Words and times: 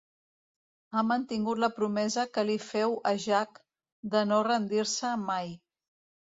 Ha 0.95 1.03
mantingut 1.09 1.61
la 1.65 1.69
promesa 1.75 2.25
que 2.39 2.45
li 2.49 2.57
féu 2.69 2.97
a 3.11 3.13
Jack 3.29 3.63
de 4.17 4.27
no 4.33 4.43
rendir-se 4.51 5.15
mai. 5.31 5.57